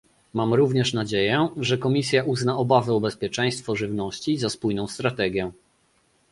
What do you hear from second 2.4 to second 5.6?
obawy o bezpieczeństwo żywności za spójną strategię